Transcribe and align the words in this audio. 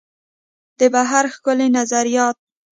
د 0.79 0.81
بهیر 0.93 1.25
ښکلي 1.33 1.67
نظریات. 1.77 2.37